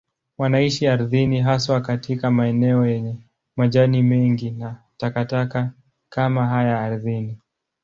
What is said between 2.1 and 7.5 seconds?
maeneo yenye majani mengi na takataka kama haya ardhini.